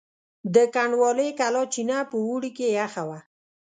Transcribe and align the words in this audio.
د 0.55 0.57
کنډوالې 0.73 1.27
کلا 1.39 1.63
چینه 1.73 1.99
په 2.09 2.15
اوړي 2.25 2.51
کې 2.57 2.67
یخه 2.79 3.03
وه. 3.09 3.19